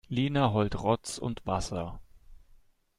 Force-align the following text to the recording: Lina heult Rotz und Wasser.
Lina 0.09 0.49
heult 0.51 0.73
Rotz 0.81 1.19
und 1.19 1.45
Wasser. 1.45 1.99